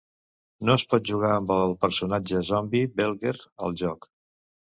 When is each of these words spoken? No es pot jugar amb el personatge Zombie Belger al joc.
No 0.67 0.77
es 0.79 0.85
pot 0.93 1.03
jugar 1.09 1.33
amb 1.33 1.51
el 1.57 1.75
personatge 1.85 2.41
Zombie 2.49 2.89
Belger 3.01 3.35
al 3.67 3.77
joc. 3.85 4.09